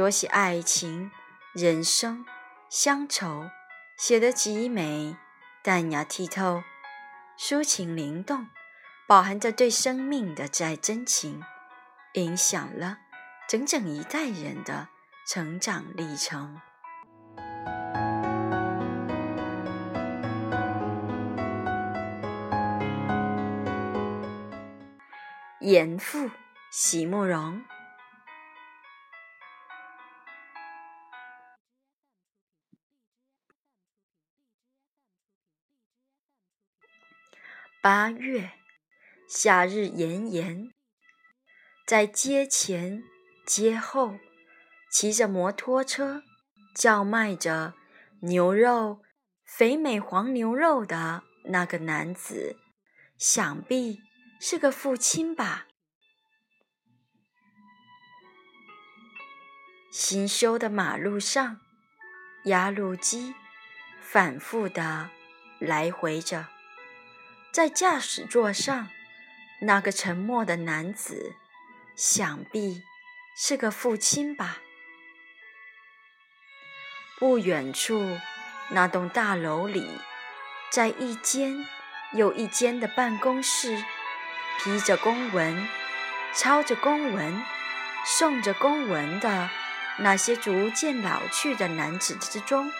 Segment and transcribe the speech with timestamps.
[0.00, 1.10] 多写爱情、
[1.52, 2.24] 人生、
[2.70, 3.50] 乡愁，
[3.98, 5.14] 写得极美、
[5.62, 6.62] 淡雅剔透、
[7.38, 8.48] 抒情灵动，
[9.06, 11.42] 饱含着对生命的再真情，
[12.14, 12.96] 影响了
[13.46, 14.88] 整整一代人的
[15.26, 16.58] 成长历程。
[25.60, 26.30] 严复，
[26.70, 27.62] 席慕容。
[37.82, 38.50] 八月，
[39.26, 40.70] 夏日炎炎，
[41.86, 43.02] 在街前
[43.46, 44.18] 街后，
[44.92, 46.22] 骑着摩托车
[46.74, 47.72] 叫卖着
[48.20, 49.00] 牛肉
[49.46, 52.58] 肥美黄牛肉的那个男子，
[53.16, 54.02] 想必
[54.38, 55.66] 是个父亲吧。
[59.90, 61.62] 新修的马路上，
[62.44, 63.34] 压路机
[64.02, 65.08] 反复的
[65.58, 66.59] 来回着。
[67.52, 68.88] 在驾驶座上，
[69.62, 71.34] 那个沉默的男子，
[71.96, 72.84] 想必
[73.36, 74.58] 是个父亲吧。
[77.18, 78.18] 不远处，
[78.68, 79.98] 那栋大楼里，
[80.70, 81.66] 在一间
[82.12, 83.84] 又一间的办公室，
[84.60, 85.68] 批着公文、
[86.32, 87.42] 抄着公文、
[88.04, 89.50] 送着公文的
[89.98, 92.72] 那些逐渐老去的男子之中，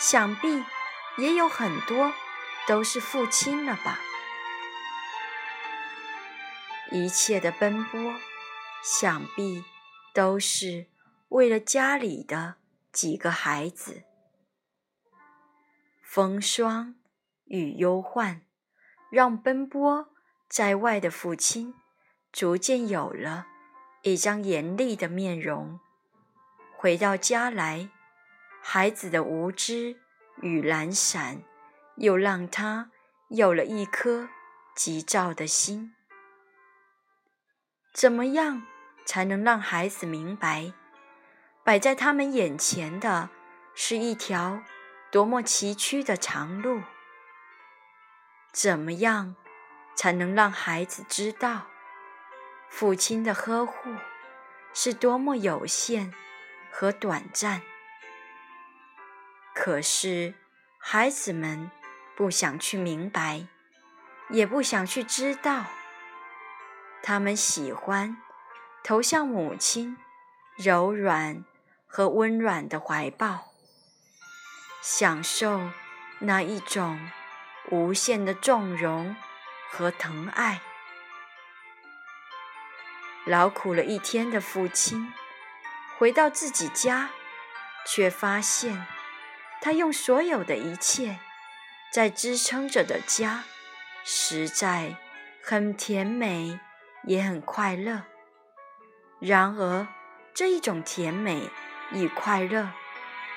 [0.00, 0.64] 想必
[1.16, 2.12] 也有很多。
[2.66, 3.98] 都是父亲了吧？
[6.90, 8.14] 一切的奔波，
[8.82, 9.64] 想必
[10.14, 10.86] 都是
[11.28, 12.56] 为了家里的
[12.92, 14.04] 几个孩子。
[16.02, 16.94] 风霜
[17.44, 18.42] 与忧患，
[19.10, 20.08] 让奔波
[20.48, 21.74] 在外的父亲
[22.32, 23.46] 逐渐有了
[24.02, 25.80] 一张严厉的面容。
[26.76, 27.90] 回到家来，
[28.62, 29.96] 孩子的无知
[30.40, 31.42] 与懒散。
[31.96, 32.90] 又让他
[33.28, 34.28] 有了一颗
[34.74, 35.94] 急躁的心。
[37.92, 38.66] 怎么样
[39.06, 40.72] 才能让孩子明白，
[41.62, 43.30] 摆在他们眼前的
[43.74, 44.62] 是一条
[45.12, 46.82] 多么崎岖的长路？
[48.52, 49.36] 怎么样
[49.94, 51.68] 才能让孩子知道，
[52.68, 53.94] 父亲的呵护
[54.72, 56.12] 是多么有限
[56.72, 57.62] 和短暂？
[59.54, 60.34] 可是，
[60.78, 61.70] 孩子们。
[62.16, 63.46] 不想去明白，
[64.30, 65.64] 也不想去知道。
[67.02, 68.16] 他们喜欢
[68.82, 69.96] 投向母亲
[70.56, 71.44] 柔软
[71.86, 73.52] 和温软的怀抱，
[74.80, 75.70] 享受
[76.20, 77.10] 那一种
[77.70, 79.16] 无限的纵容
[79.70, 80.62] 和疼爱。
[83.26, 85.12] 劳苦了一天的父亲
[85.98, 87.10] 回到自己家，
[87.86, 88.86] 却发现
[89.60, 91.18] 他用所有的一切。
[91.94, 93.44] 在支撑着的家，
[94.02, 94.96] 实在
[95.40, 96.58] 很甜美，
[97.04, 98.02] 也很快乐。
[99.20, 99.86] 然而，
[100.34, 101.48] 这一种甜美
[101.92, 102.72] 与快乐，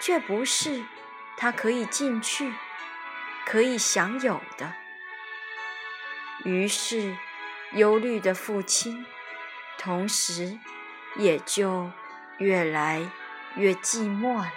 [0.00, 0.82] 却不是
[1.36, 2.54] 他可以进去、
[3.44, 4.72] 可以享有的。
[6.46, 7.14] 于是，
[7.72, 9.04] 忧虑的父亲，
[9.76, 10.58] 同时
[11.16, 11.90] 也就
[12.38, 13.06] 越来
[13.56, 14.50] 越寂寞了。